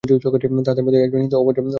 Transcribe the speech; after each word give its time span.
তাঁহাদের 0.03 0.83
মধ্যে 0.85 0.99
একজন 1.01 1.19
হিন্দু, 1.19 1.35
অপরজন 1.37 1.61
জৈন। 1.61 1.69